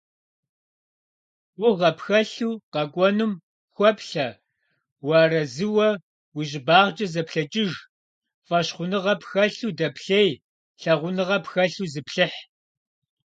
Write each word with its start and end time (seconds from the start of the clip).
Гугъэ 1.59 1.91
пхэлъу 1.97 2.51
къэкӏуэнум 2.73 3.33
хуэплъэ, 3.75 4.27
уарэзыуэ 5.07 5.89
уи 6.35 6.43
щӏыбагъкӏэ 6.49 7.05
зэплъэкӏыж, 7.13 7.71
фӏэщхъуныгъэ 8.47 9.13
пхэлъу 9.21 9.75
дэплъей, 9.77 10.29
лъагъуныгъэ 10.81 11.37
пхэлъу 11.43 11.87
зыплъыхь. 11.93 12.39